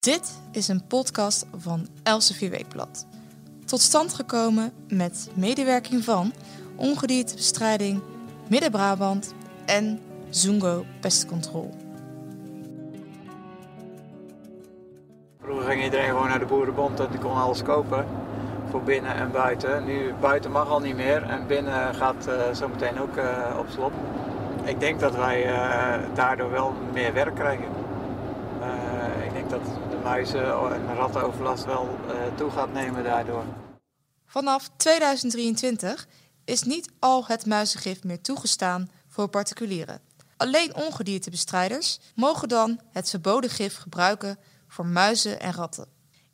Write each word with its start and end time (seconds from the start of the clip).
Dit 0.00 0.40
is 0.52 0.68
een 0.68 0.86
podcast 0.86 1.46
van 1.56 1.86
Elsevier 2.02 2.50
Weekblad. 2.50 3.06
Tot 3.64 3.80
stand 3.80 4.14
gekomen 4.14 4.72
met 4.88 5.30
medewerking 5.34 6.04
van 6.04 6.32
Ongediertebestrijding 6.76 8.00
Midden-Brabant 8.48 9.34
en 9.66 10.00
Zungo 10.30 10.84
Pestcontrol. 11.00 11.74
Vroeger 15.42 15.70
ging 15.70 15.82
iedereen 15.82 16.08
gewoon 16.08 16.28
naar 16.28 16.38
de 16.38 16.46
boerenbond 16.46 17.00
en 17.00 17.10
die 17.10 17.20
kon 17.20 17.34
alles 17.34 17.62
kopen. 17.62 18.06
Voor 18.70 18.82
binnen 18.82 19.14
en 19.14 19.30
buiten. 19.30 19.84
Nu 19.84 20.14
buiten 20.20 20.50
mag 20.50 20.68
al 20.68 20.80
niet 20.80 20.96
meer 20.96 21.22
en 21.22 21.46
binnen 21.46 21.94
gaat 21.94 22.28
uh, 22.28 22.34
zometeen 22.52 23.00
ook 23.00 23.16
uh, 23.16 23.56
op 23.58 23.66
slot. 23.68 23.92
Ik 24.64 24.80
denk 24.80 25.00
dat 25.00 25.16
wij 25.16 25.46
uh, 25.46 26.14
daardoor 26.14 26.50
wel 26.50 26.74
meer 26.92 27.12
werk 27.12 27.34
krijgen. 27.34 27.79
Dat 29.50 29.64
de 29.64 30.00
muizen 30.02 30.44
en 30.72 30.94
rattenoverlast 30.94 31.64
wel 31.64 31.98
toe 32.36 32.50
gaat 32.50 32.72
nemen 32.72 33.04
daardoor. 33.04 33.44
Vanaf 34.26 34.70
2023 34.76 36.06
is 36.44 36.62
niet 36.62 36.90
al 36.98 37.26
het 37.26 37.46
muizengif 37.46 38.04
meer 38.04 38.20
toegestaan 38.20 38.90
voor 39.08 39.28
particulieren. 39.28 40.00
Alleen 40.36 40.74
ongediertebestrijders 40.74 41.98
mogen 42.14 42.48
dan 42.48 42.80
het 42.92 43.10
verboden 43.10 43.50
gif 43.50 43.76
gebruiken 43.76 44.38
voor 44.68 44.86
muizen 44.86 45.40
en 45.40 45.52
ratten. 45.52 45.86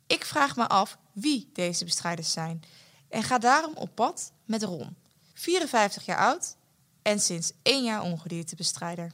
Ik 0.07 0.25
vraag 0.25 0.55
me 0.55 0.67
af 0.67 0.97
wie 1.13 1.49
deze 1.53 1.85
bestrijders 1.85 2.31
zijn 2.31 2.63
en 3.09 3.23
ga 3.23 3.37
daarom 3.37 3.73
op 3.75 3.95
pad 3.95 4.31
met 4.45 4.63
Ron, 4.63 4.97
54 5.33 6.05
jaar 6.05 6.17
oud 6.17 6.55
en 7.01 7.19
sinds 7.19 7.51
één 7.61 7.83
jaar 7.83 8.01
ongediertebestrijder. 8.01 9.11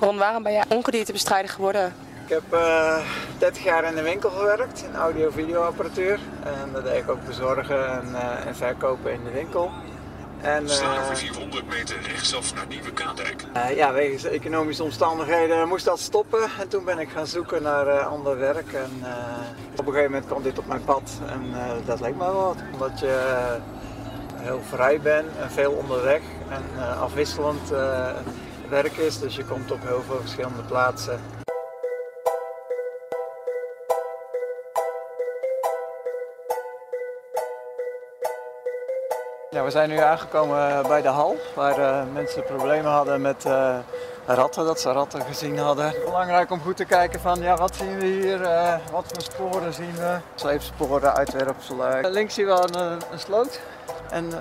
Ron, 0.00 0.18
waarom 0.18 0.42
ben 0.42 0.52
jij 0.52 0.64
ongediertebestrijder 0.68 1.50
geworden? 1.50 1.94
Ik 2.24 2.28
heb 2.28 2.42
uh, 2.52 2.98
30 3.38 3.64
jaar 3.64 3.84
in 3.84 3.94
de 3.94 4.02
winkel 4.02 4.30
gewerkt, 4.30 4.82
in 4.82 4.96
audio-videoapparatuur. 4.96 6.18
En 6.42 6.72
dat 6.72 6.84
deed 6.84 7.02
ik 7.02 7.10
ook 7.10 7.26
bezorgen 7.26 7.90
en, 7.90 8.08
uh, 8.12 8.46
en 8.46 8.56
verkopen 8.56 9.12
in 9.12 9.24
de 9.24 9.30
winkel. 9.30 9.70
En, 10.40 10.62
uh, 10.62 10.68
Sla 10.68 11.00
over 11.00 11.16
400 11.16 11.68
meter 11.68 11.96
rechtsaf 12.00 12.54
naar 12.54 12.66
Nieuwe 12.68 12.92
Kaandijk. 12.92 13.44
Uh, 13.56 13.76
ja, 13.76 13.92
wegens 13.92 14.24
economische 14.24 14.82
omstandigheden 14.82 15.68
moest 15.68 15.84
dat 15.84 16.00
stoppen. 16.00 16.50
En 16.60 16.68
toen 16.68 16.84
ben 16.84 16.98
ik 16.98 17.08
gaan 17.08 17.26
zoeken 17.26 17.62
naar 17.62 17.86
uh, 17.86 18.06
ander 18.06 18.38
werk. 18.38 18.72
En 18.72 18.90
op 19.76 19.86
een 19.86 19.92
gegeven 19.92 20.10
moment 20.10 20.26
kwam 20.26 20.42
dit 20.42 20.58
op 20.58 20.66
mijn 20.66 20.84
pad. 20.84 21.20
En 21.28 21.42
dat 21.84 22.00
leek 22.00 22.14
me 22.14 22.24
wel 22.24 22.42
wat. 22.42 22.56
Omdat 22.72 23.00
je 23.00 23.56
heel 24.36 24.60
vrij 24.68 25.00
bent 25.00 25.28
en 25.40 25.50
veel 25.50 25.72
onderweg. 25.72 26.20
En 26.48 26.98
afwisselend 27.00 27.72
werk 28.68 28.96
is. 28.96 29.18
Dus 29.18 29.36
je 29.36 29.44
komt 29.44 29.70
op 29.70 29.82
heel 29.82 30.02
veel 30.02 30.20
verschillende 30.20 30.62
plaatsen. 30.62 31.20
We 39.50 39.74
zijn 39.74 39.88
nu 39.88 39.96
aangekomen 39.96 40.82
bij 40.82 41.02
de 41.02 41.08
hal, 41.08 41.36
waar 41.54 41.78
uh, 41.78 42.02
mensen 42.12 42.42
problemen 42.42 42.90
hadden 42.90 43.20
met 43.20 43.44
uh, 43.46 43.78
ratten, 44.26 44.64
dat 44.64 44.80
ze 44.80 44.92
ratten 44.92 45.22
gezien 45.22 45.58
hadden. 45.58 45.94
Belangrijk 46.04 46.50
om 46.50 46.60
goed 46.60 46.76
te 46.76 46.84
kijken 46.84 47.20
van, 47.20 47.40
ja, 47.40 47.56
wat 47.56 47.76
zien 47.76 47.98
we 47.98 48.06
hier, 48.06 48.38
wat 48.90 49.04
voor 49.06 49.22
sporen 49.22 49.74
zien 49.74 49.94
we. 49.94 50.18
Sleepsporen, 50.34 51.14
uitwerpselen. 51.14 52.10
links 52.10 52.34
zien 52.34 52.46
we 52.46 52.52
een, 52.52 53.00
een 53.12 53.18
sloot 53.18 53.60
en 54.10 54.32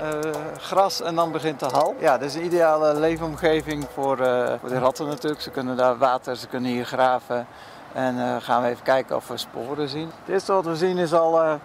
gras 0.58 1.02
en 1.02 1.16
dan 1.16 1.32
begint 1.32 1.60
de 1.60 1.66
hal. 1.66 1.96
Ja, 2.00 2.18
dat 2.18 2.28
is 2.28 2.36
een 2.36 2.46
ideale 2.46 3.00
leefomgeving 3.00 3.88
voor, 3.94 4.18
voor 4.60 4.70
de 4.70 4.80
ratten 4.80 5.08
natuurlijk. 5.08 5.42
Ze 5.42 5.50
kunnen 5.50 5.78
daar 5.78 5.98
water, 5.98 6.36
ze 6.36 6.48
kunnen 6.48 6.72
hier 6.72 6.86
graven. 6.86 7.48
En 7.94 8.42
gaan 8.42 8.62
we 8.62 8.68
even 8.68 8.84
kijken 8.84 9.16
of 9.16 9.28
we 9.28 9.38
sporen 9.38 9.90
zien. 9.90 10.12
Het 10.20 10.34
eerste 10.34 10.54
wat 10.54 10.66
we 10.66 10.76
zien 10.76 10.98
is 10.98 11.14
al 11.14 11.60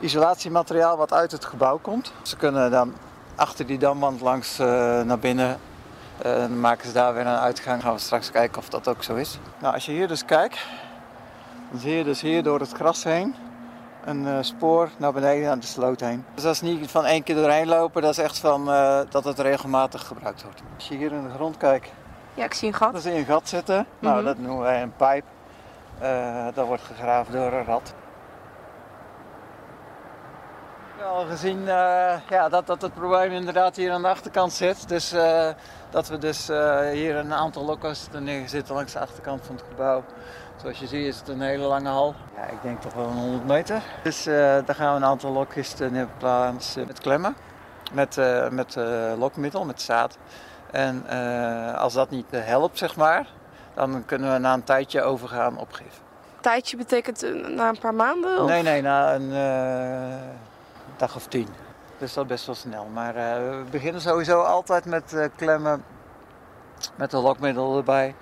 isolatiemateriaal 0.00 0.96
wat 0.96 1.12
uit 1.12 1.32
het 1.32 1.44
gebouw 1.44 1.78
komt. 1.78 2.12
Ze 2.22 2.36
kunnen 2.36 2.70
dan 2.70 2.94
achter 3.34 3.66
die 3.66 3.78
damwand 3.78 4.20
langs 4.20 4.58
naar 5.04 5.18
binnen. 5.18 5.58
Uh, 6.26 6.46
maken 6.46 6.86
ze 6.86 6.92
daar 6.92 7.14
weer 7.14 7.26
een 7.26 7.38
uitgang. 7.38 7.82
Gaan 7.82 7.92
we 7.92 7.98
straks 7.98 8.30
kijken 8.30 8.58
of 8.58 8.68
dat 8.68 8.88
ook 8.88 9.02
zo 9.02 9.14
is. 9.14 9.38
Nou, 9.58 9.74
als 9.74 9.86
je 9.86 9.92
hier 9.92 10.08
dus 10.08 10.24
kijkt, 10.24 10.58
dan 11.70 11.80
zie 11.80 11.96
je 11.96 12.04
dus 12.04 12.20
hier 12.20 12.42
door 12.42 12.60
het 12.60 12.72
gras 12.72 13.04
heen 13.04 13.34
een 14.06 14.26
uh, 14.26 14.38
spoor 14.40 14.88
naar 14.96 15.12
beneden 15.12 15.50
aan 15.50 15.58
de 15.58 15.66
sloot 15.66 16.00
heen. 16.00 16.24
Dus 16.34 16.42
dat 16.42 16.52
is 16.52 16.60
niet 16.60 16.90
van 16.90 17.04
één 17.04 17.22
keer 17.22 17.34
doorheen 17.34 17.66
lopen, 17.66 18.02
dat 18.02 18.10
is 18.10 18.18
echt 18.18 18.38
van 18.38 18.64
dat 19.10 19.24
het 19.24 19.38
regelmatig 19.38 20.06
gebruikt 20.06 20.42
wordt. 20.42 20.62
Als 20.74 20.88
je 20.88 20.96
hier 20.96 21.12
in 21.12 21.22
de 21.22 21.34
grond 21.34 21.56
kijkt, 21.56 21.90
ja, 22.34 22.44
ik 22.44 22.54
zie 22.54 22.68
een 22.68 22.74
gat. 22.74 22.92
Dan 22.92 23.00
zie 23.00 23.12
je 23.12 23.18
een 23.18 23.24
gat 23.24 23.48
zitten. 23.48 23.76
Mm 23.76 23.84
-hmm. 23.98 24.08
Nou, 24.08 24.24
dat 24.24 24.38
noemen 24.38 24.62
wij 24.62 24.82
een 24.82 24.96
pijp. 24.96 25.24
dat 26.54 26.66
wordt 26.66 26.82
gegraven 26.82 27.32
door 27.32 27.52
een 27.52 27.64
rat. 27.64 27.94
al 31.04 31.24
gezien 31.24 31.64
ja, 32.28 32.48
dat, 32.50 32.66
dat 32.66 32.82
het 32.82 32.94
probleem 32.94 33.32
inderdaad 33.32 33.76
hier 33.76 33.92
aan 33.92 34.02
de 34.02 34.08
achterkant 34.08 34.52
zit. 34.52 34.88
Dus 34.88 35.14
dat 35.96 36.08
we 36.08 36.18
dus 36.18 36.50
uh, 36.50 36.78
hier 36.90 37.16
een 37.16 37.34
aantal 37.34 37.64
lokkers 37.64 38.06
neergezet 38.20 38.68
langs 38.68 38.92
de 38.92 38.98
achterkant 38.98 39.46
van 39.46 39.54
het 39.54 39.64
gebouw. 39.68 40.04
Zoals 40.56 40.78
je 40.78 40.86
ziet 40.86 41.06
is 41.06 41.18
het 41.18 41.28
een 41.28 41.40
hele 41.40 41.64
lange 41.64 41.88
hal. 41.88 42.14
Ja, 42.34 42.42
ik 42.42 42.62
denk 42.62 42.80
toch 42.80 42.94
wel 42.94 43.06
een 43.06 43.16
100 43.16 43.46
meter. 43.46 43.82
Dus 44.02 44.24
daar 44.24 44.74
gaan 44.74 44.90
we 44.90 44.96
een 44.96 45.04
aantal 45.04 45.32
lokjes 45.32 45.74
neerplaatsen 45.90 46.86
met 46.86 47.00
klemmen. 47.00 47.36
Met, 47.92 48.20
met 48.50 48.76
lokmiddel, 49.18 49.64
met 49.64 49.82
zaad. 49.82 50.18
En 50.70 51.06
als 51.76 51.92
dat 51.92 52.10
niet 52.10 52.26
helpt, 52.30 52.78
zeg 52.78 52.96
maar, 52.96 53.26
dan 53.74 54.04
kunnen 54.04 54.32
we 54.32 54.38
na 54.38 54.54
een 54.54 54.64
tijdje 54.64 55.02
overgaan 55.02 55.58
op 55.58 55.72
gif. 55.72 56.00
Tijdje 56.40 56.76
betekent 56.76 57.22
na 57.48 57.68
een 57.68 57.78
paar 57.78 57.94
maanden? 57.94 58.42
Of? 58.42 58.48
Nee, 58.48 58.62
nee, 58.62 58.82
na 58.82 59.14
een 59.14 59.30
dag 60.96 61.16
of 61.16 61.26
tien. 61.26 61.48
Dus 61.98 62.12
dat 62.12 62.26
best 62.26 62.46
wel 62.46 62.54
snel. 62.54 62.84
Maar 62.84 63.16
uh, 63.16 63.22
we 63.34 63.64
beginnen 63.70 64.00
sowieso 64.00 64.40
altijd 64.40 64.84
met 64.84 65.12
uh, 65.12 65.24
klemmen 65.36 65.84
met 66.94 67.12
een 67.12 67.20
lokmiddel 67.20 67.76
erbij. 67.76 68.14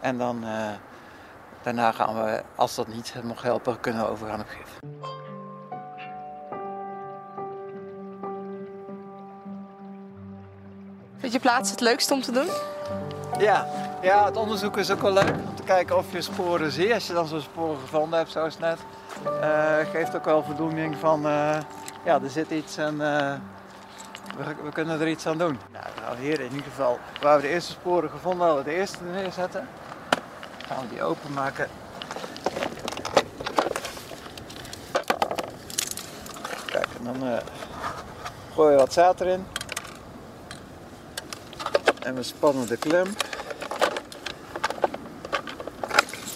En 0.00 0.18
dan 0.18 0.44
uh, 0.44 0.68
daarna 1.62 1.92
gaan 1.92 2.14
we, 2.14 2.42
als 2.54 2.74
dat 2.74 2.88
niet 2.88 3.14
mag 3.24 3.42
helpen, 3.42 3.80
kunnen 3.80 4.02
we 4.02 4.08
overgaan 4.08 4.40
op 4.40 4.48
gif. 4.48 4.78
Vind 11.18 11.32
je 11.32 11.40
plaats 11.40 11.70
het 11.70 11.80
leukste 11.80 12.14
om 12.14 12.22
te 12.22 12.32
doen? 12.32 12.48
Ja, 13.38 13.66
ja, 14.02 14.24
het 14.24 14.36
onderzoek 14.36 14.76
is 14.76 14.90
ook 14.90 15.00
wel 15.00 15.12
leuk 15.12 15.34
om 15.48 15.54
te 15.54 15.62
kijken 15.62 15.96
of 15.96 16.12
je 16.12 16.20
sporen 16.20 16.70
ziet. 16.70 16.92
Als 16.92 17.06
je 17.06 17.12
dan 17.12 17.26
zo'n 17.26 17.40
sporen 17.40 17.80
gevonden 17.80 18.18
hebt, 18.18 18.30
zoals 18.30 18.58
net, 18.58 18.78
geeft 19.92 20.16
ook 20.16 20.24
wel 20.24 20.42
voldoening 20.42 20.96
van 20.96 21.26
ja, 22.04 22.20
er 22.22 22.30
zit 22.30 22.50
iets 22.50 22.76
en 22.76 22.94
uh, 22.94 23.34
we, 24.36 24.72
kunnen 24.72 25.00
er 25.00 25.08
iets 25.08 25.26
aan 25.26 25.38
doen. 25.38 25.58
Nou, 25.72 25.84
nou, 26.00 26.18
hier 26.18 26.40
in 26.40 26.50
ieder 26.50 26.70
geval, 26.70 26.98
waar 27.20 27.36
we 27.36 27.42
de 27.42 27.48
eerste 27.48 27.72
sporen 27.72 28.10
gevonden 28.10 28.46
hadden, 28.46 28.64
de 28.64 28.74
eerste 28.74 29.04
neerzetten. 29.04 29.68
Gaan 30.66 30.82
we 30.82 30.88
die 30.88 31.02
openmaken. 31.02 31.68
Kijk, 36.66 36.86
en 36.98 37.04
dan 37.04 37.28
uh, 37.28 37.36
gooien 38.54 38.72
we 38.72 38.78
wat 38.78 38.92
zaad 38.92 39.20
erin. 39.20 39.46
En 42.02 42.14
we 42.14 42.22
spannen 42.22 42.66
de 42.66 42.76
klem. 42.76 43.06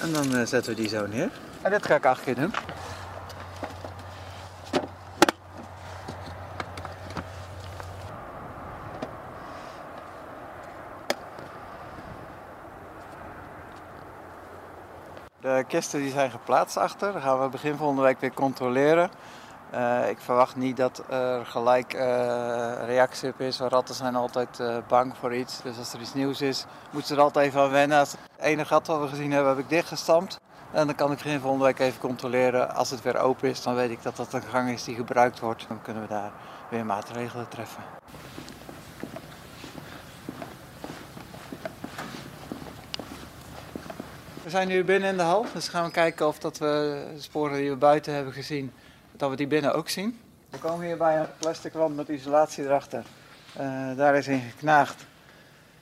En 0.00 0.12
dan 0.12 0.34
uh, 0.34 0.46
zetten 0.46 0.74
we 0.74 0.80
die 0.80 0.88
zo 0.88 1.06
neer. 1.06 1.30
En 1.62 1.70
dit 1.70 1.86
ga 1.86 1.94
ik 1.94 2.06
acht 2.06 2.22
keer 2.22 2.34
doen. 2.34 2.54
De 15.56 15.64
kisten 15.64 16.00
die 16.00 16.10
zijn 16.10 16.30
geplaatst 16.30 16.76
achter. 16.76 17.12
Dat 17.12 17.22
gaan 17.22 17.40
we 17.40 17.48
begin 17.48 17.76
volgende 17.76 18.02
week 18.02 18.20
weer 18.20 18.34
controleren. 18.34 19.10
Uh, 19.74 20.08
ik 20.08 20.18
verwacht 20.20 20.56
niet 20.56 20.76
dat 20.76 21.02
er 21.08 21.46
gelijk 21.46 21.94
uh, 21.94 22.00
reactie 22.86 23.28
op 23.28 23.40
is. 23.40 23.58
Ratten 23.58 23.94
zijn 23.94 24.16
altijd 24.16 24.62
bang 24.88 25.16
voor 25.20 25.34
iets. 25.34 25.62
Dus 25.62 25.78
als 25.78 25.92
er 25.92 26.00
iets 26.00 26.14
nieuws 26.14 26.40
is, 26.40 26.64
moeten 26.90 27.08
ze 27.08 27.14
er 27.14 27.20
altijd 27.20 27.46
even 27.46 27.60
aan 27.60 27.70
wennen. 27.70 27.98
Het 27.98 28.16
ene 28.38 28.64
gat 28.64 28.86
wat 28.86 29.00
we 29.00 29.08
gezien 29.08 29.32
hebben, 29.32 29.54
heb 29.54 29.62
ik 29.62 29.68
dichtgestampt. 29.68 30.40
En 30.70 30.86
dan 30.86 30.94
kan 30.94 31.10
ik 31.12 31.16
begin 31.16 31.40
volgende 31.40 31.64
week 31.64 31.78
even 31.78 32.00
controleren. 32.00 32.74
Als 32.74 32.90
het 32.90 33.02
weer 33.02 33.18
open 33.18 33.48
is, 33.48 33.62
dan 33.62 33.74
weet 33.74 33.90
ik 33.90 34.02
dat 34.02 34.16
dat 34.16 34.32
een 34.32 34.42
gang 34.42 34.70
is 34.70 34.84
die 34.84 34.94
gebruikt 34.94 35.40
wordt. 35.40 35.64
Dan 35.68 35.82
kunnen 35.82 36.02
we 36.02 36.08
daar 36.08 36.30
weer 36.68 36.86
maatregelen 36.86 37.48
treffen. 37.48 37.82
We 44.44 44.50
zijn 44.50 44.68
nu 44.68 44.84
binnen 44.84 45.10
in 45.10 45.16
de 45.16 45.22
hal, 45.22 45.46
dus 45.52 45.68
gaan 45.68 45.84
we 45.84 45.90
kijken 45.90 46.26
of 46.26 46.38
dat 46.38 46.58
we 46.58 47.04
de 47.14 47.20
sporen 47.20 47.56
die 47.56 47.70
we 47.70 47.76
buiten 47.76 48.14
hebben 48.14 48.32
gezien, 48.32 48.72
dat 49.12 49.30
we 49.30 49.36
die 49.36 49.46
binnen 49.46 49.74
ook 49.74 49.88
zien. 49.88 50.20
We 50.50 50.58
komen 50.58 50.86
hier 50.86 50.96
bij 50.96 51.18
een 51.18 51.26
plastic 51.38 51.72
wand 51.72 51.96
met 51.96 52.08
isolatie 52.08 52.64
erachter. 52.64 53.04
Eh, 53.56 53.96
daar 53.96 54.16
is 54.16 54.28
in 54.28 54.40
geknaagd. 54.40 55.06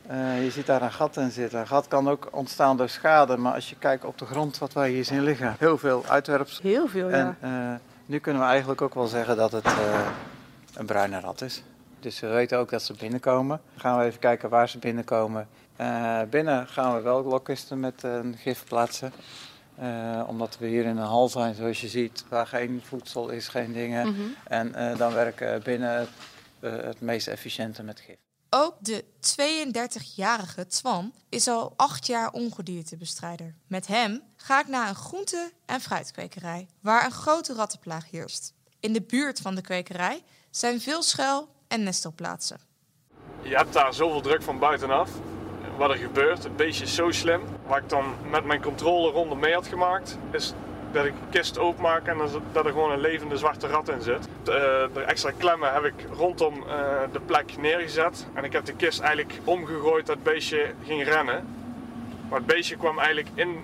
Eh, 0.06 0.44
je 0.44 0.50
ziet 0.50 0.66
daar 0.66 0.82
een 0.82 0.92
gat 0.92 1.16
in 1.16 1.30
zitten. 1.30 1.60
Een 1.60 1.66
gat 1.66 1.88
kan 1.88 2.08
ook 2.08 2.28
ontstaan 2.30 2.76
door 2.76 2.88
schade, 2.88 3.36
maar 3.36 3.54
als 3.54 3.70
je 3.70 3.76
kijkt 3.78 4.04
op 4.04 4.18
de 4.18 4.26
grond 4.26 4.58
wat 4.58 4.72
wij 4.72 4.90
hier 4.90 5.04
zien 5.04 5.22
liggen, 5.22 5.56
heel 5.58 5.78
veel 5.78 6.04
uitwerpsel. 6.08 6.62
Heel 6.62 6.88
veel, 6.88 7.10
En 7.10 7.36
eh, 7.40 7.50
nu 8.06 8.18
kunnen 8.18 8.42
we 8.42 8.48
eigenlijk 8.48 8.82
ook 8.82 8.94
wel 8.94 9.06
zeggen 9.06 9.36
dat 9.36 9.52
het 9.52 9.66
een 10.74 10.86
bruine 10.86 11.20
rat 11.20 11.40
is. 11.40 11.62
Dus 12.00 12.20
we 12.20 12.26
weten 12.26 12.58
ook 12.58 12.70
dat 12.70 12.82
ze 12.82 12.94
binnenkomen. 12.94 13.60
Dan 13.72 13.80
gaan 13.80 13.98
we 13.98 14.04
even 14.04 14.20
kijken 14.20 14.48
waar 14.48 14.68
ze 14.68 14.78
binnenkomen. 14.78 15.48
Eh, 15.76 16.22
binnen 16.30 16.68
gaan 16.68 16.94
we 16.94 17.00
wel 17.00 17.22
lokkisten 17.22 17.80
met 17.80 18.02
een 18.02 18.36
gif 18.36 18.64
plaatsen. 18.64 19.12
Eh, 19.74 20.24
omdat 20.26 20.58
we 20.58 20.66
hier 20.66 20.84
in 20.84 20.96
een 20.96 21.06
hal 21.06 21.28
zijn, 21.28 21.54
zoals 21.54 21.80
je 21.80 21.88
ziet, 21.88 22.24
waar 22.28 22.46
geen 22.46 22.82
voedsel 22.84 23.28
is, 23.28 23.48
geen 23.48 23.72
dingen. 23.72 24.08
Mhm. 24.08 24.22
En 24.44 24.74
eh, 24.74 24.98
dan 24.98 25.12
werken 25.12 25.62
binnen 25.62 25.98
het, 25.98 26.08
het 26.60 27.00
meest 27.00 27.28
efficiënte 27.28 27.82
met 27.82 28.00
gif. 28.00 28.16
Ook 28.54 28.76
de 28.78 29.04
32-jarige 29.20 30.66
Twan 30.66 31.12
is 31.28 31.48
al 31.48 31.72
acht 31.76 32.06
jaar 32.06 32.32
ongediertebestrijder. 32.32 33.54
Met 33.66 33.86
hem 33.86 34.22
ga 34.36 34.60
ik 34.60 34.68
naar 34.68 34.88
een 34.88 34.94
groente- 34.94 35.52
en 35.66 35.80
fruitkwekerij, 35.80 36.66
waar 36.80 37.04
een 37.04 37.10
grote 37.10 37.54
rattenplaag 37.54 38.10
heerst. 38.10 38.54
In 38.80 38.92
de 38.92 39.02
buurt 39.02 39.40
van 39.40 39.54
de 39.54 39.60
kwekerij 39.60 40.22
zijn 40.50 40.80
veel 40.80 41.02
schuil- 41.02 41.48
en 41.68 41.82
nestelplaatsen. 41.82 42.60
Je 43.42 43.56
hebt 43.56 43.72
daar 43.72 43.94
zoveel 43.94 44.20
druk 44.20 44.42
van 44.42 44.58
buitenaf. 44.58 45.10
Wat 45.82 45.90
er 45.90 45.96
gebeurt, 45.96 46.42
het 46.42 46.56
beestje 46.56 46.84
is 46.84 46.94
zo 46.94 47.10
slim. 47.10 47.40
Wat 47.66 47.78
ik 47.78 47.88
dan 47.88 48.14
met 48.30 48.44
mijn 48.44 48.62
controleronde 48.62 49.34
mee 49.34 49.54
had 49.54 49.66
gemaakt, 49.66 50.18
is 50.30 50.54
dat 50.92 51.04
ik 51.04 51.12
een 51.12 51.30
kist 51.30 51.58
openmaak 51.58 52.06
en 52.06 52.18
dat 52.52 52.64
er 52.64 52.70
gewoon 52.70 52.92
een 52.92 53.00
levende 53.00 53.36
zwarte 53.36 53.66
rat 53.66 53.88
in 53.88 54.02
zit. 54.02 54.28
De, 54.42 54.52
eh, 54.52 54.94
de 54.94 55.00
extra 55.00 55.30
klemmen 55.36 55.72
heb 55.72 55.84
ik 55.84 55.94
rondom 56.16 56.54
eh, 56.54 57.02
de 57.12 57.20
plek 57.20 57.56
neergezet. 57.58 58.26
En 58.34 58.44
ik 58.44 58.52
heb 58.52 58.64
de 58.64 58.74
kist 58.74 59.00
eigenlijk 59.00 59.38
omgegooid 59.44 60.06
dat 60.06 60.14
het 60.14 60.24
beestje 60.24 60.74
ging 60.84 61.04
rennen. 61.04 61.54
Maar 62.28 62.38
het 62.38 62.46
beestje 62.46 62.76
kwam 62.76 62.98
eigenlijk 62.98 63.28
in 63.34 63.60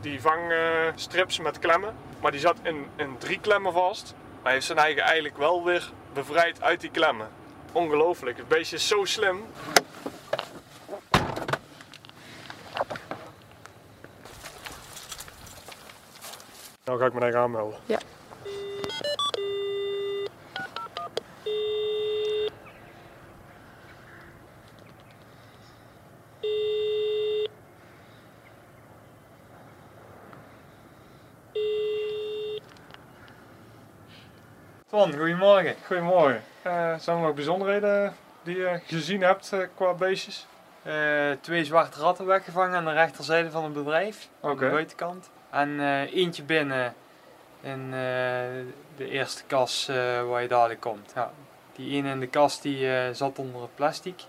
die 0.00 0.20
vangstrips 0.20 1.38
met 1.40 1.58
klemmen. 1.58 1.94
Maar 2.20 2.30
die 2.30 2.40
zat 2.40 2.56
in, 2.62 2.86
in 2.96 3.16
drie 3.18 3.40
klemmen 3.40 3.72
vast. 3.72 4.14
Maar 4.14 4.42
hij 4.42 4.52
heeft 4.52 4.66
zijn 4.66 4.78
eigen 4.78 5.02
eigenlijk 5.02 5.36
wel 5.36 5.64
weer 5.64 5.90
bevrijd 6.12 6.62
uit 6.62 6.80
die 6.80 6.90
klemmen. 6.90 7.28
Ongelooflijk, 7.72 8.36
het 8.36 8.48
beestje 8.48 8.76
is 8.76 8.88
zo 8.88 9.04
slim. 9.04 9.44
Nou 16.84 16.98
ga 16.98 17.06
ik 17.06 17.12
me 17.12 17.20
eigen 17.20 17.40
aanmelden. 17.40 17.78
Ja. 17.86 17.98
Van, 34.86 35.12
goedemorgen. 35.12 35.74
Goedemorgen. 35.86 36.42
Eh, 36.62 36.94
zijn 36.98 37.16
er 37.16 37.22
nog 37.22 37.34
bijzonderheden 37.34 38.14
die 38.42 38.56
je 38.56 38.80
gezien 38.86 39.22
hebt 39.22 39.52
eh, 39.52 39.60
qua 39.74 39.94
beestjes? 39.94 40.46
Eh, 40.82 41.30
twee 41.40 41.64
zwarte 41.64 42.00
ratten 42.00 42.26
weggevangen 42.26 42.76
aan 42.76 42.84
de 42.84 42.92
rechterzijde 42.92 43.50
van 43.50 43.64
het 43.64 43.72
bedrijf, 43.72 44.28
aan 44.40 44.56
de 44.56 44.70
buitenkant. 44.70 45.30
En 45.52 45.80
eh, 45.80 46.14
eentje 46.14 46.42
binnen 46.42 46.94
in 47.60 47.84
eh, 47.84 47.90
de 48.96 49.08
eerste 49.08 49.44
kas 49.46 49.88
eh, 49.88 49.96
waar 50.28 50.42
je 50.42 50.48
dadelijk 50.48 50.80
komt. 50.80 51.12
Ja, 51.14 51.30
die 51.72 51.90
ene 51.90 52.10
in 52.10 52.20
de 52.20 52.26
kas 52.26 52.60
die 52.60 53.14
zat 53.14 53.38
onder 53.38 53.60
het 53.60 53.74
plastic, 53.74 54.22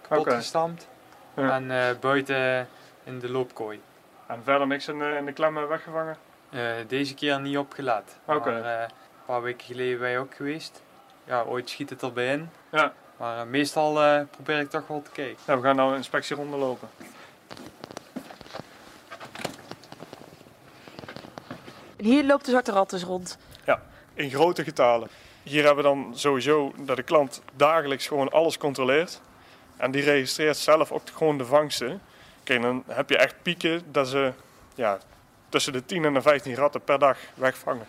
kapot 0.00 0.32
gestampt. 0.32 0.88
Ja. 1.36 1.50
En 1.50 1.96
buiten 2.00 2.68
in 3.04 3.18
de 3.18 3.30
loopkooi. 3.30 3.80
En 4.26 4.42
verder 4.44 4.66
niks 4.66 4.88
in 4.88 4.98
de, 4.98 5.14
in 5.18 5.24
de 5.24 5.32
klemmen 5.32 5.68
weggevangen? 5.68 6.16
Deze 6.86 7.14
keer 7.14 7.40
niet 7.40 7.58
opgelet. 7.58 8.18
Oké. 8.24 8.50
Een 8.50 8.90
paar 9.26 9.42
weken 9.42 9.66
geleden 9.66 9.98
ben 9.98 10.10
je 10.10 10.18
ook 10.18 10.34
geweest. 10.34 10.82
Ja, 11.24 11.42
ooit 11.42 11.70
schiet 11.70 11.90
het 11.90 12.02
erbij 12.02 12.32
in. 12.32 12.50
Ja. 12.70 12.92
Maar 13.16 13.46
meestal 13.46 14.24
probeer 14.30 14.58
ik 14.58 14.70
toch 14.70 14.86
wel 14.86 15.02
te 15.02 15.10
kijken. 15.10 15.42
Ja, 15.46 15.56
we 15.56 15.62
gaan 15.62 15.76
nou 15.76 15.90
een 15.90 15.96
inspectieronde 15.96 16.56
lopen. 16.56 16.88
En 21.98 22.04
hier 22.04 22.24
loopt 22.24 22.44
de 22.44 22.50
zwarte 22.50 22.72
rat 22.72 22.90
dus 22.90 23.02
rond. 23.02 23.38
in 24.14 24.30
grote 24.30 24.64
getalen. 24.64 25.08
Hier 25.42 25.64
hebben 25.64 25.84
we 25.84 25.90
dan 25.90 26.12
sowieso 26.14 26.72
dat 26.76 26.96
de 26.96 27.02
klant 27.02 27.42
dagelijks 27.56 28.06
gewoon 28.06 28.30
alles 28.30 28.58
controleert. 28.58 29.20
En 29.76 29.90
die 29.90 30.02
registreert 30.02 30.56
zelf 30.56 30.92
ook 30.92 31.02
gewoon 31.14 31.38
de 31.38 31.44
vangsten. 31.44 32.00
Oké, 32.40 32.58
dan 32.58 32.84
heb 32.86 33.10
je 33.10 33.16
echt 33.16 33.34
pieken 33.42 33.82
dat 33.92 34.08
ze 34.08 34.32
ja, 34.74 34.98
tussen 35.48 35.72
de 35.72 35.84
10 35.84 36.04
en 36.04 36.14
de 36.14 36.22
15 36.22 36.54
ratten 36.54 36.84
per 36.84 36.98
dag 36.98 37.18
wegvangen. 37.34 37.86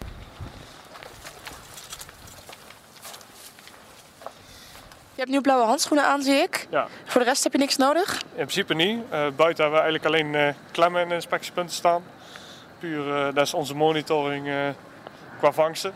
Je 5.13 5.25
hebt 5.25 5.29
nu 5.29 5.41
blauwe 5.41 5.65
handschoenen 5.65 6.05
aan, 6.05 6.21
zie 6.21 6.35
ik. 6.35 6.67
Ja. 6.69 6.87
Voor 7.05 7.21
de 7.21 7.27
rest 7.27 7.43
heb 7.43 7.51
je 7.51 7.57
niks 7.57 7.77
nodig. 7.77 8.13
In 8.21 8.29
principe 8.33 8.73
niet. 8.73 8.99
Eh, 9.09 9.09
buiten 9.09 9.63
hebben 9.63 9.81
we 9.81 9.85
eigenlijk 9.89 10.05
alleen 10.05 10.35
eh, 10.35 10.53
klemmen 10.71 11.07
de 11.07 11.13
inspectiepunten 11.13 11.75
staan. 11.75 12.03
Puur, 12.79 13.15
eh, 13.15 13.33
dat 13.33 13.45
is 13.45 13.53
onze 13.53 13.75
monitoring 13.75 14.47
eh, 14.47 14.69
qua 15.37 15.51
vangsten. 15.51 15.93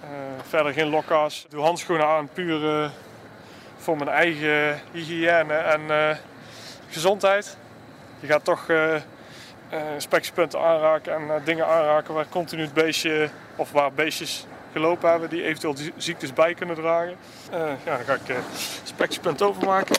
Eh, 0.00 0.08
verder 0.48 0.72
geen 0.72 0.88
lokka's. 0.88 1.44
Ik 1.44 1.50
doe 1.50 1.62
handschoenen 1.62 2.06
aan 2.06 2.28
puur 2.28 2.90
voor 3.76 3.96
mijn 3.96 4.08
eigen 4.08 4.80
hygiëne 4.92 5.54
en 5.54 5.80
gezondheid. 6.88 7.56
Je 8.20 8.26
gaat 8.26 8.44
toch 8.44 8.66
inspectiepunten 9.94 10.60
aanraken 10.60 11.12
en 11.12 11.44
dingen 11.44 11.66
aanraken 11.66 12.14
waar 12.14 12.28
continu 12.28 12.62
het 12.62 12.72
beestje 12.72 13.30
of 13.56 13.72
waar 13.72 13.92
beestjes 13.92 14.46
gelopen 14.72 15.10
hebben 15.10 15.28
die 15.28 15.42
eventueel 15.42 15.76
ziektes 15.96 16.32
bij 16.32 16.54
kunnen 16.54 16.76
dragen. 16.76 17.16
Eh, 17.50 17.58
ja, 17.84 17.96
dan 17.96 18.04
ga 18.04 18.14
ik 18.14 18.28
eh 18.28 18.36
inspectiepunt 18.80 19.42
overmaken. 19.42 19.96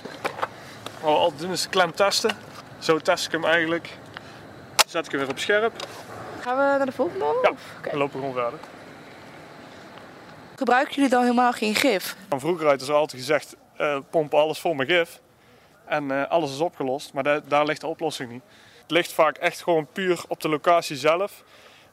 We 1.01 1.07
altijd 1.07 1.41
doen 1.41 1.51
is 1.51 1.61
de 1.61 1.69
klem 1.69 1.93
testen. 1.93 2.37
Zo 2.79 2.99
test 2.99 3.25
ik 3.25 3.31
hem 3.31 3.45
eigenlijk. 3.45 3.89
Zet 4.91 5.05
ik 5.05 5.11
hem 5.11 5.19
weer 5.21 5.29
op 5.29 5.39
scherp. 5.39 5.73
Gaan 6.39 6.57
we 6.57 6.61
naar 6.77 6.85
de 6.85 6.91
volgende? 6.91 7.25
Ja. 7.43 7.49
Of- 7.49 7.75
oké. 7.77 7.89
Dan 7.89 7.99
lopen 7.99 8.13
we 8.19 8.25
gewoon 8.27 8.41
verder. 8.43 8.59
Gebruiken 10.55 10.95
jullie 10.95 11.09
dan 11.09 11.21
helemaal 11.21 11.51
geen 11.51 11.75
gif? 11.75 12.15
Van 12.29 12.39
vroeger 12.39 12.67
uit 12.67 12.81
is 12.81 12.87
er 12.87 12.93
altijd 12.93 13.21
gezegd, 13.21 13.55
eh 13.77 13.97
pomp 14.09 14.33
alles 14.33 14.59
vol 14.59 14.73
met 14.73 14.87
gif. 14.87 15.19
En 15.85 16.11
eh, 16.11 16.29
alles 16.29 16.51
is 16.51 16.59
opgelost, 16.59 17.13
maar 17.13 17.23
da- 17.23 17.41
daar 17.47 17.65
ligt 17.65 17.81
de 17.81 17.87
oplossing 17.87 18.31
niet. 18.31 18.41
Het 18.81 18.91
ligt 18.91 19.13
vaak 19.13 19.37
echt 19.37 19.61
gewoon 19.63 19.87
puur 19.93 20.23
op 20.27 20.41
de 20.41 20.49
locatie 20.49 20.95
zelf. 20.95 21.43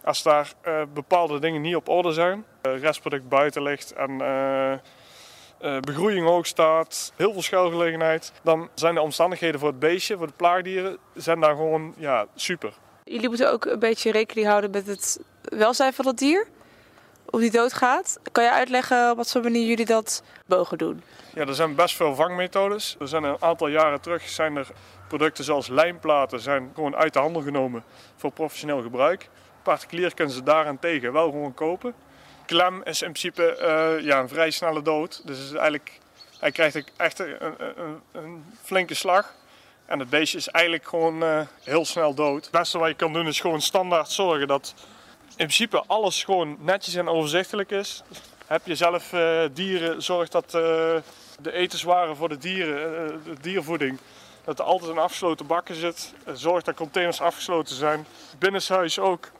Als 0.04 0.22
daar 0.22 0.52
eh, 0.60 0.82
bepaalde 0.94 1.38
dingen 1.38 1.60
niet 1.60 1.76
op 1.76 1.88
orde 1.88 2.12
zijn, 2.12 2.44
restproduct 2.62 3.28
buiten 3.28 3.62
ligt 3.62 3.92
en 3.92 4.18
begroeiing 5.80 6.26
hoog 6.26 6.46
staat, 6.46 7.12
heel 7.16 7.32
veel 7.32 7.42
schuilgelegenheid, 7.42 8.32
dan 8.42 8.68
zijn 8.74 8.94
de 8.94 9.00
omstandigheden 9.00 9.60
voor 9.60 9.68
het 9.68 9.78
beestje, 9.78 10.16
voor 10.16 10.26
de 10.26 10.32
plaagdieren, 10.36 10.98
zijn 11.14 11.40
daar 11.40 11.54
gewoon 11.56 11.94
ja, 11.96 12.26
super. 12.34 12.72
Jullie 13.08 13.28
moeten 13.28 13.52
ook 13.52 13.64
een 13.64 13.78
beetje 13.78 14.10
rekening 14.10 14.46
houden 14.46 14.70
met 14.70 14.86
het 14.86 15.20
welzijn 15.42 15.92
van 15.92 16.06
het 16.06 16.18
dier. 16.18 16.46
Of 17.30 17.40
die 17.40 17.50
doodgaat. 17.50 18.18
Kan 18.32 18.44
je 18.44 18.50
uitleggen 18.50 19.10
op 19.10 19.16
wat 19.16 19.32
voor 19.32 19.42
manier 19.42 19.66
jullie 19.66 19.86
dat 19.86 20.22
mogen 20.46 20.78
doen? 20.78 21.02
Ja, 21.34 21.46
er 21.46 21.54
zijn 21.54 21.74
best 21.74 21.96
veel 21.96 22.14
vangmethodes. 22.14 22.96
Er 23.00 23.08
zijn 23.08 23.22
een 23.22 23.42
aantal 23.42 23.68
jaren 23.68 24.00
terug 24.00 24.28
zijn 24.28 24.56
er 24.56 24.68
producten 25.08 25.44
zoals 25.44 25.68
lijmplaten 25.68 26.40
zijn 26.40 26.70
gewoon 26.74 26.96
uit 26.96 27.12
de 27.12 27.18
handel 27.18 27.42
genomen 27.42 27.84
voor 28.16 28.32
professioneel 28.32 28.82
gebruik. 28.82 29.28
Particulier 29.62 30.14
kunnen 30.14 30.34
ze 30.34 30.42
daarentegen 30.42 31.12
wel 31.12 31.30
gewoon 31.30 31.54
kopen. 31.54 31.94
Klem 32.46 32.82
is 32.84 33.02
in 33.02 33.12
principe 33.12 33.56
eh, 33.56 34.04
ja, 34.04 34.18
een 34.18 34.28
vrij 34.28 34.50
snelle 34.50 34.82
dood. 34.82 35.26
Dus 35.26 35.38
is 35.38 35.52
eigenlijk, 35.52 35.98
hij 36.38 36.50
krijgt 36.50 36.84
echt 36.96 37.18
een, 37.18 37.36
een, 37.40 38.00
een 38.12 38.44
flinke 38.62 38.94
slag. 38.94 39.34
En 39.88 39.98
het 39.98 40.10
beestje 40.10 40.38
is 40.38 40.48
eigenlijk 40.48 40.88
gewoon 40.88 41.22
eh, 41.22 41.40
heel 41.62 41.84
snel 41.84 42.14
dood. 42.14 42.42
Het 42.42 42.50
beste 42.50 42.78
wat 42.78 42.88
je 42.88 42.94
kan 42.94 43.12
doen 43.12 43.26
is 43.26 43.40
gewoon 43.40 43.60
standaard 43.60 44.10
zorgen 44.10 44.48
dat 44.48 44.74
in 45.28 45.34
principe 45.36 45.84
alles 45.86 46.24
gewoon 46.24 46.56
netjes 46.60 46.94
en 46.94 47.08
overzichtelijk 47.08 47.70
is. 47.70 48.02
Heb 48.46 48.66
je 48.66 48.74
zelf 48.74 49.12
eh, 49.12 49.42
dieren, 49.52 50.02
zorg 50.02 50.28
dat 50.28 50.44
eh, 50.44 50.50
de 51.40 51.52
etenswaren 51.52 52.16
voor 52.16 52.28
de 52.28 52.38
dieren, 52.38 53.22
de 53.24 53.40
diervoeding, 53.40 53.98
dat 54.44 54.58
er 54.58 54.64
altijd 54.64 54.90
een 54.90 54.98
afgesloten 54.98 55.46
bakken 55.46 55.74
zit. 55.74 56.12
Zorg 56.32 56.62
dat 56.62 56.74
containers 56.74 57.20
afgesloten 57.20 57.76
zijn. 57.76 58.06
Binnenshuis 58.38 58.98
ook. 58.98 59.30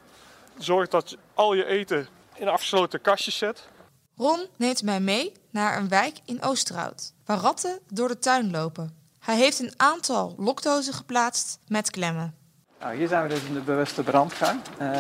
Zorg 0.58 0.88
dat 0.88 1.16
al 1.34 1.54
je 1.54 1.66
eten 1.66 2.08
in 2.34 2.48
afgesloten 2.48 3.00
kastjes 3.00 3.38
zit. 3.38 3.68
Ron 4.16 4.46
neemt 4.56 4.82
mij 4.82 5.00
mee 5.00 5.32
naar 5.50 5.78
een 5.78 5.88
wijk 5.88 6.18
in 6.24 6.42
Oosterhout, 6.42 7.14
waar 7.24 7.38
ratten 7.38 7.80
door 7.88 8.08
de 8.08 8.18
tuin 8.18 8.50
lopen. 8.50 8.97
Hij 9.20 9.36
heeft 9.36 9.58
een 9.58 9.72
aantal 9.76 10.34
lokdozen 10.36 10.92
geplaatst 10.92 11.58
met 11.66 11.90
klemmen. 11.90 12.34
Nou, 12.80 12.96
hier 12.96 13.08
zijn 13.08 13.22
we 13.22 13.28
dus 13.28 13.44
in 13.44 13.54
de 13.54 13.60
bewuste 13.60 14.02
brandgang. 14.02 14.60
Eh, 14.78 14.90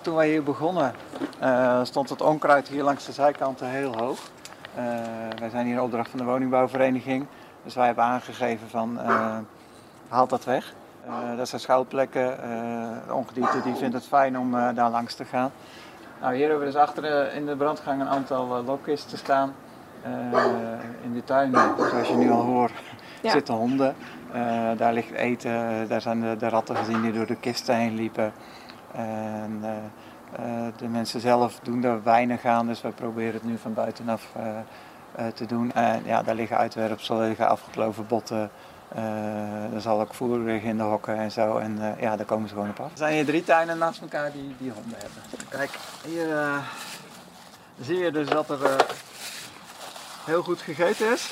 toen 0.00 0.14
wij 0.14 0.28
hier 0.28 0.42
begonnen 0.42 0.94
eh, 1.38 1.84
stond 1.84 2.08
het 2.08 2.20
onkruid 2.20 2.68
hier 2.68 2.82
langs 2.82 3.06
de 3.06 3.12
zijkanten 3.12 3.66
heel 3.66 3.96
hoog. 3.96 4.18
Eh, 4.74 4.84
wij 5.38 5.48
zijn 5.50 5.66
hier 5.66 5.82
opdracht 5.82 6.10
van 6.10 6.18
de 6.18 6.24
woningbouwvereniging. 6.24 7.26
Dus 7.64 7.74
wij 7.74 7.86
hebben 7.86 8.04
aangegeven 8.04 8.68
van 8.68 8.98
haal 10.08 10.26
dat 10.26 10.44
weg. 10.44 10.74
Dat 11.36 11.48
zijn 11.48 11.60
schouwplekken. 11.60 12.36
de 13.06 13.14
ongedierte 13.14 13.62
die 13.62 13.74
vindt 13.74 13.94
het 13.94 14.06
fijn 14.06 14.38
om 14.38 14.50
daar 14.50 14.90
langs 14.90 15.14
te 15.14 15.24
gaan. 15.24 15.52
Nou, 16.20 16.34
hier 16.34 16.48
hebben 16.48 16.66
we 16.66 16.72
dus 16.72 16.80
achter 16.80 17.32
in 17.32 17.46
de 17.46 17.56
brandgang 17.56 18.00
een 18.00 18.08
aantal 18.08 18.62
lokkisten 18.62 19.18
staan. 19.18 19.54
In 21.02 21.12
de 21.12 21.24
tuin, 21.24 21.52
zoals 21.90 22.08
je 22.08 22.16
nu 22.16 22.30
al 22.30 22.42
hoort, 22.42 22.72
Ja. 23.20 23.30
zitten 23.30 23.54
honden. 23.54 23.94
Eh, 24.32 24.70
daar 24.76 24.92
ligt 24.92 25.10
eten, 25.12 25.88
daar 25.88 26.00
zijn 26.00 26.20
de, 26.20 26.36
de 26.38 26.48
ratten 26.48 26.76
gezien 26.76 27.02
die 27.02 27.12
door 27.12 27.26
de 27.26 27.36
kisten 27.36 27.76
heen 27.76 27.94
liepen. 27.94 28.32
En, 28.94 29.60
eh, 29.62 29.70
eh, 30.66 30.72
de 30.76 30.88
mensen 30.88 31.20
zelf 31.20 31.58
doen 31.62 31.84
er 31.84 32.02
weinig 32.02 32.44
aan, 32.44 32.66
dus 32.66 32.80
we 32.80 32.88
proberen 32.88 33.32
het 33.34 33.44
nu 33.44 33.58
van 33.58 33.74
buitenaf 33.74 34.22
eh, 34.36 34.48
eh, 35.14 35.32
te 35.32 35.46
doen. 35.46 35.72
En 35.72 36.02
ja, 36.04 36.22
daar 36.22 36.34
liggen 36.34 36.56
uitwerpselen, 36.56 37.22
er 37.22 37.28
liggen 37.28 37.48
afgekloven 37.48 38.06
botten. 38.06 38.50
eh, 38.94 39.72
er 39.74 39.80
zal 39.80 40.00
ook 40.00 40.14
voer 40.14 40.38
liggen 40.38 40.68
in 40.70 40.76
de 40.76 40.82
hokken 40.82 41.16
en 41.16 41.30
zo. 41.32 41.56
En 41.58 41.78
eh, 41.80 42.02
ja, 42.02 42.16
daar 42.16 42.26
komen 42.26 42.48
ze 42.48 42.54
gewoon 42.54 42.70
op 42.70 42.80
af. 42.80 42.90
Er 42.92 42.98
zijn 42.98 43.12
hier 43.14 43.24
drie 43.24 43.44
tuinen 43.44 43.78
naast 43.78 44.00
elkaar 44.00 44.32
die, 44.32 44.54
die 44.58 44.70
honden 44.72 44.98
hebben. 44.98 45.48
Kijk, 45.48 45.70
hier 46.06 46.36
eh, 46.38 46.56
zie 47.80 47.98
je 47.98 48.10
dus 48.10 48.28
dat 48.28 48.50
er 48.50 48.64
eh, 48.64 48.76
heel 50.24 50.42
goed 50.42 50.60
gegeten 50.60 51.12
is. 51.12 51.30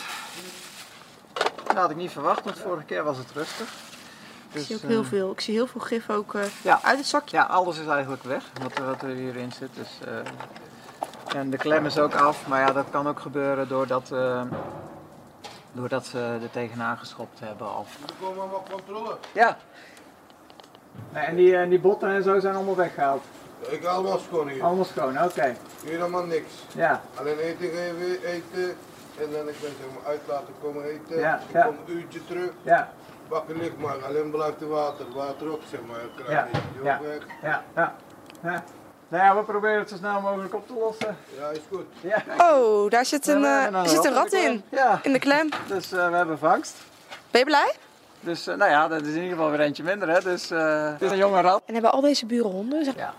Dat 1.79 1.87
had 1.87 1.97
ik 1.97 2.03
niet 2.03 2.13
verwacht, 2.13 2.45
want 2.45 2.59
vorige 2.59 2.85
keer 2.85 3.05
was 3.05 3.19
het 3.19 3.31
rustig. 3.35 3.69
Ik 3.69 4.53
Dus, 4.53 4.67
zie 4.67 4.77
ook 4.77 4.83
eh, 4.83 4.89
heel 4.89 5.05
veel. 5.05 5.31
Ik 5.31 5.41
zie 5.41 5.55
heel 5.55 5.67
veel 5.67 5.81
gif 5.81 6.11
ook 6.11 6.35
eh, 6.35 6.43
Ja. 6.63 6.79
uit 6.83 6.99
het 6.99 7.07
zakje. 7.07 7.37
ja, 7.37 7.43
alles 7.43 7.79
is 7.79 7.87
eigenlijk 7.87 8.23
weg 8.23 8.45
wat, 8.63 8.79
er- 8.79 8.85
wat 8.87 9.03
er 9.03 9.09
hierin 9.09 9.53
zit. 9.53 9.69
Dus, 9.75 9.89
eh, 10.07 11.37
en 11.39 11.51
de 11.51 11.57
klem 11.57 11.87
is 11.87 11.99
ook 11.99 12.15
af, 12.15 12.47
maar 12.47 12.61
ja, 12.61 12.73
dat 12.73 12.85
kan 12.91 13.09
ook 13.09 13.21
gebeuren 13.21 13.69
doordat, 13.69 14.11
eh, 14.13 14.43
doordat 15.73 16.07
ze 16.07 16.19
er 16.43 16.51
tegenaan 16.51 16.99
geschopt 16.99 17.41
hebben. 17.41 17.67
Al. 17.67 17.87
Er 18.07 18.13
komen 18.21 18.41
allemaal 18.43 18.65
controle. 18.71 19.17
Ja. 19.33 19.57
En 21.13 21.37
die, 21.37 21.57
en 21.57 21.69
die 21.69 21.81
botten 21.81 22.09
en 22.09 22.23
zo 22.23 22.41
zijn 22.41 22.55
allemaal 22.55 22.77
weggehaald. 22.77 23.23
Ik 23.69 23.85
allemaal 23.85 24.19
schoon 24.19 24.49
hier. 24.49 24.63
Allemaal 24.63 24.85
schoon, 24.85 25.23
oké. 25.23 25.57
Hier 25.83 25.91
helemaal 25.91 26.25
niks. 26.25 26.53
Ja, 26.75 27.03
Alleen 27.15 27.39
eten 27.39 27.69
geven, 27.71 28.23
eten. 28.25 28.77
En 29.21 29.31
dan 29.33 29.49
ik 29.49 29.61
ben 29.61 29.71
zeg 29.81 29.89
maar 29.95 30.11
uit 30.13 30.21
laten 30.29 30.55
komen 30.63 30.85
eten. 30.85 31.19
Ja, 31.19 31.35
ik 31.49 31.53
ja. 31.53 31.63
kom 31.65 31.77
een 31.87 31.97
uurtje 31.97 32.25
terug. 32.25 32.51
ja, 32.63 32.93
Bakken 33.29 33.57
licht 33.57 33.77
maar. 33.79 34.05
Alleen 34.05 34.31
blijft 34.31 34.61
er 34.61 34.69
water. 34.69 35.07
Water 35.15 35.53
op 35.53 35.61
zeg 35.71 35.81
maar. 35.87 35.99
Ja, 35.99 36.25
Krijg 36.25 36.47
je 36.53 36.59
die 36.75 36.83
ja. 36.85 36.97
ook 36.97 37.03
weg. 37.07 37.19
ja, 37.43 37.63
ja. 37.75 37.95
ja. 38.43 38.63
Nou 39.09 39.25
ja, 39.25 39.37
we 39.37 39.43
proberen 39.43 39.79
het 39.79 39.89
zo 39.89 39.97
snel 39.97 40.21
mogelijk 40.21 40.55
op 40.55 40.67
te 40.67 40.73
lossen. 40.75 41.17
Ja, 41.39 41.49
is 41.49 41.59
goed. 41.73 41.85
Ja. 42.01 42.23
Oh, 42.55 42.91
daar 42.91 43.05
zit 43.05 43.27
een, 43.27 43.45
eh, 43.45 43.75
er 43.75 43.89
zit 43.89 44.05
een 44.05 44.13
rat 44.13 44.29
klem. 44.29 44.45
in. 44.53 44.63
Ja, 44.69 45.01
In 45.03 45.13
de 45.13 45.19
klem. 45.19 45.49
dus 45.67 45.93
eh, 45.93 46.09
we 46.11 46.17
hebben 46.17 46.39
vangst. 46.39 46.77
Ben 47.31 47.41
je 47.41 47.47
blij? 47.47 47.75
Dus 48.21 48.47
eh, 48.47 48.55
nou 48.57 48.71
ja, 48.71 48.89
dat 48.89 49.01
is 49.03 49.09
in 49.09 49.15
ieder 49.23 49.31
geval 49.37 49.51
weer 49.51 49.61
eentje 49.61 49.83
minder 49.83 50.09
hè. 50.09 50.21
Dus 50.21 50.51
eh, 50.51 50.91
het 50.93 51.03
is 51.03 51.11
een 51.11 51.17
jonge 51.17 51.41
rat. 51.41 51.63
En 51.67 51.73
hebben 51.73 51.93
al 51.93 52.01
deze 52.01 52.27
buren 52.27 52.51
honden? 52.51 52.85
Zeg- 52.85 52.95
Ja. 52.97 53.15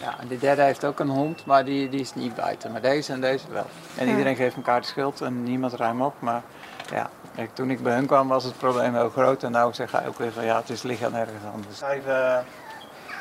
Ja, 0.00 0.14
en 0.20 0.28
die 0.28 0.38
derde 0.38 0.62
heeft 0.62 0.84
ook 0.84 1.00
een 1.00 1.08
hond, 1.08 1.46
maar 1.46 1.64
die, 1.64 1.88
die 1.88 2.00
is 2.00 2.14
niet 2.14 2.34
buiten. 2.34 2.72
Maar 2.72 2.80
deze 2.80 3.12
en 3.12 3.20
deze 3.20 3.50
wel. 3.50 3.66
En 3.96 4.04
Ja. 4.04 4.10
iedereen 4.10 4.36
geeft 4.36 4.56
elkaar 4.56 4.80
de 4.80 4.86
schuld 4.86 5.20
en 5.20 5.42
niemand 5.42 5.72
ruimt 5.72 6.02
op. 6.02 6.14
Maar 6.18 6.42
ja, 6.90 7.10
kijk, 7.34 7.54
toen 7.54 7.70
ik 7.70 7.82
bij 7.82 7.94
hun 7.94 8.06
kwam 8.06 8.28
was 8.28 8.44
het 8.44 8.58
probleem 8.58 8.94
heel 8.94 9.10
groot. 9.10 9.42
En 9.42 9.50
nou 9.50 9.72
zeg 9.74 9.94
ik 9.94 10.08
ook 10.08 10.18
weer 10.18 10.32
van 10.32 10.44
ja, 10.44 10.56
het 10.56 10.70
is 10.70 10.82
liggen 10.82 11.12
nergens 11.12 11.44
anders. 11.54 11.80
Even, 11.82 12.44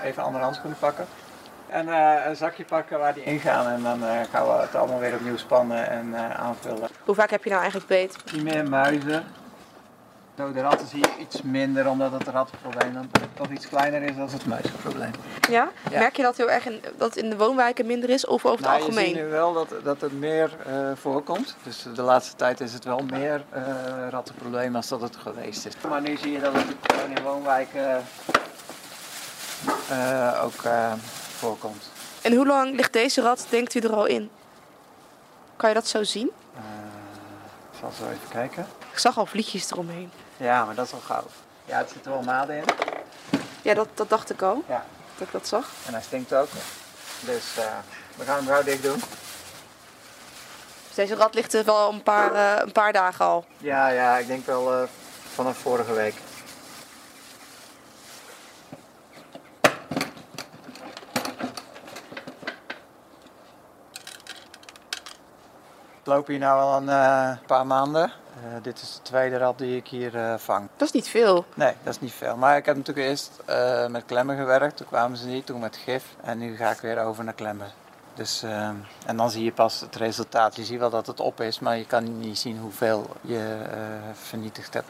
even 0.03 0.23
andere 0.23 0.43
handschoenen 0.43 0.79
pakken. 0.79 1.05
En 1.67 1.87
eh, 1.89 2.25
een 2.25 2.35
zakje 2.35 2.63
pakken 2.65 2.99
waar 2.99 3.13
die 3.13 3.23
ingaan. 3.23 3.67
En 3.67 3.83
dan 3.83 4.03
eh, 4.03 4.09
gaan 4.31 4.45
we 4.45 4.51
het 4.61 4.75
allemaal 4.75 4.99
weer 4.99 5.13
opnieuw 5.13 5.37
spannen 5.37 5.89
en 5.89 6.13
eh, 6.15 6.39
aanvullen. 6.39 6.89
Hoe 7.05 7.15
vaak 7.15 7.29
heb 7.29 7.43
je 7.43 7.49
nou 7.49 7.61
eigenlijk 7.61 7.89
beet? 7.91 8.17
Zie 8.25 8.43
meer 8.43 8.69
muizen. 8.69 9.23
Dode 10.39 10.61
ratten 10.61 10.87
zie 10.87 10.99
je 10.99 11.11
iets 11.19 11.41
minder, 11.41 11.89
omdat 11.89 12.11
het 12.11 12.27
rattenprobleem 12.27 12.93
dan 12.93 13.09
toch 13.33 13.49
iets 13.49 13.67
kleiner 13.67 14.01
is 14.01 14.15
dan 14.15 14.29
het 14.29 14.45
muizenprobleem. 14.45 15.11
Ja? 15.49 15.69
Ja. 15.89 15.99
Merk 15.99 16.15
je 16.15 16.21
dat 16.21 16.37
heel 16.37 16.51
erg 16.51 16.65
in, 16.65 16.81
dat 16.97 17.15
in 17.15 17.29
de 17.29 17.37
woonwijken 17.37 17.85
minder 17.85 18.09
is 18.09 18.25
of 18.25 18.45
over 18.45 18.57
het 18.57 18.59
Nou, 18.65 18.77
je 18.77 18.83
algemeen? 18.83 19.05
ziet 19.05 19.15
nu 19.15 19.25
wel 19.25 19.53
dat, 19.53 19.73
dat 19.83 20.01
het 20.01 20.11
meer 20.19 20.51
eh, 20.65 20.91
voorkomt. 20.95 21.55
Dus 21.63 21.85
de 21.95 22.01
laatste 22.01 22.35
tijd 22.35 22.59
is 22.61 22.73
het 22.73 22.83
wel 22.85 22.99
meer 22.99 23.43
eh 23.49 23.63
rattenprobleem 24.09 24.75
als 24.75 24.87
dat 24.87 25.01
het 25.01 25.15
geweest 25.15 25.65
is. 25.65 25.73
Maar 25.89 26.01
nu 26.01 26.17
zie 26.17 26.31
je 26.31 26.39
dat 26.39 26.53
het 26.53 26.65
gewoon 26.81 27.17
in 27.17 27.23
woonwijken 27.23 28.03
eh, 29.89 30.41
ook 30.43 30.61
voorkomt. 31.37 31.89
En 32.21 32.35
hoe 32.35 32.45
lang 32.47 32.75
ligt 32.75 32.93
deze 32.93 33.21
rat, 33.21 33.45
denkt 33.49 33.73
u, 33.75 33.79
er 33.79 33.93
al 33.95 34.05
in? 34.05 34.29
Kan 35.55 35.69
je 35.69 35.75
dat 35.75 35.87
zo 35.87 36.03
zien? 36.03 36.31
Ik 37.71 37.79
zal 37.79 37.91
zo 37.91 38.03
even 38.03 38.29
kijken. 38.29 38.67
Ik 38.91 38.99
zag 38.99 39.17
al 39.17 39.25
vliegjes 39.25 39.71
eromheen. 39.71 40.11
Ja, 40.39 40.65
maar 40.65 40.75
dat 40.75 40.85
is 40.85 40.91
wel 40.91 40.99
gauw. 41.01 41.23
Ja, 41.65 41.79
er 41.79 41.87
zitten 41.93 42.11
wel 42.11 42.21
maden 42.21 42.55
in. 42.57 42.63
Ja, 43.61 43.73
dat, 43.73 43.87
dat 43.93 44.09
dacht 44.09 44.29
ik 44.29 44.41
al, 44.41 44.63
Ja. 44.67 44.83
dat 45.17 45.27
ik 45.27 45.33
dat 45.33 45.47
zag. 45.47 45.69
En 45.85 45.93
hij 45.93 46.01
stinkt 46.01 46.33
ook. 46.33 46.47
Dus 47.19 47.57
eh, 47.57 47.63
we 48.15 48.23
gaan 48.23 48.35
hem 48.35 48.47
gauw 48.47 48.63
dicht 48.63 48.83
doen. 48.83 48.99
Dus 50.87 50.95
deze 50.95 51.15
rat 51.15 51.33
ligt 51.33 51.53
er 51.53 51.65
wel 51.65 51.91
een 51.91 52.03
paar, 52.03 52.33
eh, 52.33 52.63
een 52.65 52.71
paar 52.71 52.93
dagen 52.93 53.25
al. 53.25 53.45
Ja, 53.57 53.87
ja, 53.87 54.17
ik 54.17 54.27
denk 54.27 54.45
wel 54.45 54.73
eh, 54.73 54.87
vanaf 55.33 55.57
vorige 55.57 55.93
week. 55.93 56.15
Loop 66.09 66.27
hier 66.27 66.39
nu 66.39 66.45
al 66.45 66.77
een 66.77 66.89
eh, 66.89 67.31
paar 67.45 67.67
maanden. 67.67 68.11
Eh, 68.43 68.63
dit 68.63 68.81
is 68.81 68.93
de 68.93 69.01
tweede 69.01 69.37
rat 69.37 69.57
die 69.57 69.77
ik 69.77 69.87
hier 69.87 70.15
eh, 70.15 70.33
vang. 70.37 70.69
Dat 70.77 70.87
is 70.87 70.93
niet 70.93 71.07
veel. 71.07 71.45
Nee, 71.53 71.73
dat 71.83 71.93
is 71.93 71.99
niet 71.99 72.13
veel. 72.13 72.35
Maar 72.37 72.57
ik 72.57 72.65
heb 72.65 72.75
natuurlijk 72.75 73.07
eerst 73.07 73.31
eh, 73.45 73.87
met 73.87 74.03
klemmen 74.05 74.37
gewerkt. 74.37 74.77
Toen 74.77 74.87
kwamen 74.87 75.17
ze 75.17 75.27
niet, 75.27 75.45
toen 75.45 75.59
met 75.59 75.77
gif. 75.77 76.03
En 76.21 76.37
nu 76.37 76.55
ga 76.55 76.71
ik 76.71 76.79
weer 76.79 76.99
over 77.03 77.23
naar 77.23 77.33
klemmen. 77.33 77.67
Dus, 78.13 78.43
en 79.05 79.17
dan 79.17 79.31
zie 79.31 79.43
je 79.43 79.51
pas 79.51 79.79
het 79.79 79.95
resultaat. 79.95 80.55
Je 80.55 80.63
ziet 80.63 80.79
wel 80.79 80.89
dat 80.89 81.07
het 81.07 81.19
op 81.19 81.41
is, 81.41 81.59
maar 81.59 81.77
je 81.77 81.85
kan 81.85 82.19
niet 82.19 82.37
zien 82.37 82.59
hoeveel 82.59 83.07
je 83.21 83.57
eh, 83.71 83.79
vernietigd 84.13 84.73
hebt. 84.73 84.87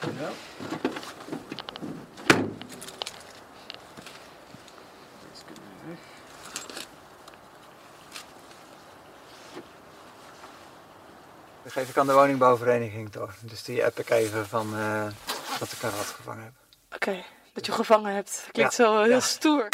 Dat 0.00 0.49
aan 12.00 12.06
de 12.06 12.12
woningbouwvereniging 12.12 13.10
door. 13.10 13.34
Dus 13.40 13.62
die 13.62 13.84
app 13.84 13.98
ik 13.98 14.10
even 14.10 14.46
van 14.46 14.76
eh, 14.76 15.02
dat 15.58 15.72
ik 15.72 15.82
een 15.82 15.90
rat 15.90 16.14
gevangen 16.16 16.44
heb. 16.44 16.52
Oké, 16.94 17.24
dat 17.52 17.66
je 17.66 17.72
gevangen 17.72 18.14
hebt. 18.14 18.48
Klinkt 18.52 18.76
Ja, 18.76 18.84
zo 18.84 18.96
eh, 18.96 19.02
heel 19.02 19.10
ja. 19.10 19.20
stoer. 19.20 19.68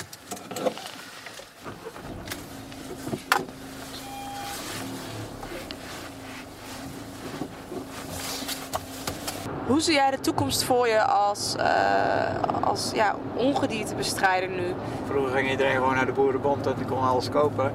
Hoe 9.66 9.80
zie 9.80 9.94
jij 9.94 10.10
de 10.10 10.20
toekomst 10.20 10.62
voor 10.62 10.88
je 10.88 11.02
als, 11.04 11.54
eh, 11.56 12.62
als 12.62 12.90
ja, 12.94 13.16
ongediertebestrijder 13.34 14.48
nu? 14.48 14.74
Vroeger 15.06 15.36
ging 15.36 15.50
iedereen 15.50 15.74
gewoon 15.74 15.94
naar 15.94 16.06
de 16.06 16.12
boerenbond 16.12 16.66
en 16.66 16.74
die 16.76 16.86
kon 16.86 17.02
alles 17.02 17.28
kopen. 17.28 17.72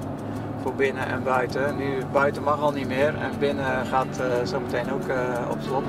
Voor 0.61 0.73
binnen 0.73 1.07
en 1.07 1.23
buiten. 1.23 1.77
Nu 1.77 2.05
buiten 2.11 2.43
mag 2.43 2.59
al 2.59 2.71
niet 2.71 2.87
meer 2.87 3.15
en 3.15 3.31
binnen 3.39 3.85
gaat 3.85 4.19
eh 4.19 4.25
zometeen 4.43 4.91
ook 4.91 5.07
eh, 5.07 5.49
op 5.49 5.57
slot. 5.61 5.83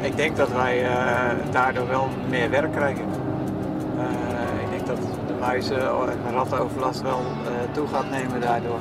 Ik 0.00 0.16
denk 0.16 0.36
dat 0.36 0.52
wij 0.52 0.84
eh, 0.84 1.52
daardoor 1.52 1.88
wel 1.88 2.08
meer 2.28 2.50
werk 2.50 2.72
krijgen. 2.72 3.04
Ik 4.62 4.70
denk 4.70 4.86
dat 4.86 4.98
de 5.26 5.34
muizen 5.40 5.80
en 5.80 6.32
rattenoverlast 6.32 7.02
wel 7.02 7.20
toe 7.72 7.86
gaat 7.86 8.10
nemen 8.10 8.40
daardoor. 8.40 8.78